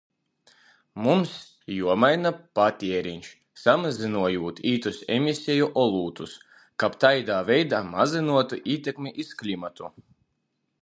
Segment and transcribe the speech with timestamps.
[1.07, 1.33] Mums
[1.79, 3.27] juomaina patiereņš,
[3.63, 6.33] samazynojūt itūs emiseju olūtus,
[6.85, 9.93] kab taidā veidā mazynuotu ītekmi iz klimatu.